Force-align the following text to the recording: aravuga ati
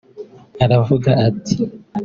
aravuga 0.63 1.09
ati 1.27 1.55